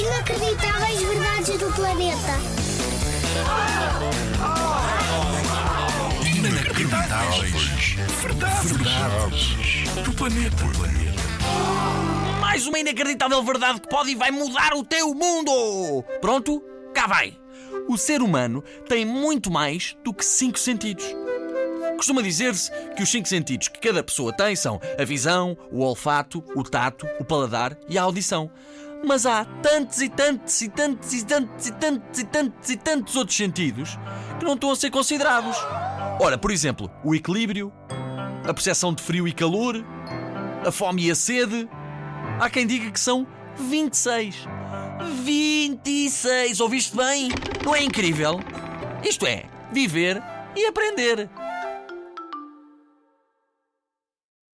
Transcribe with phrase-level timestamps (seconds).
[0.00, 2.32] Inacreditáveis verdades do planeta.
[6.24, 7.96] Inacreditáveis.
[8.22, 8.72] Verdades.
[8.72, 9.56] Verdades.
[10.02, 10.64] Do planeta.
[12.40, 16.02] Mais uma inacreditável verdade que pode e vai mudar o teu mundo!
[16.22, 16.62] Pronto?
[16.94, 17.38] Cá vai!
[17.86, 21.04] O ser humano tem muito mais do que cinco sentidos.
[21.96, 26.42] Costuma dizer-se que os cinco sentidos que cada pessoa tem são a visão, o olfato,
[26.56, 28.50] o tato, o paladar e a audição.
[29.04, 33.16] Mas há tantos e tantos e tantos e tantos e tantos e tantos e tantos
[33.16, 33.98] outros sentidos
[34.38, 35.56] que não estão a ser considerados.
[36.20, 37.72] Ora, por exemplo, o equilíbrio,
[38.46, 39.82] a percepção de frio e calor,
[40.66, 41.68] a fome e a sede.
[42.38, 43.26] Há quem diga que são
[43.56, 44.46] 26.
[45.24, 46.60] 26!
[46.60, 47.30] Ouviste bem?
[47.64, 48.38] Não é incrível?
[49.02, 50.22] Isto é, viver
[50.54, 51.28] e aprender.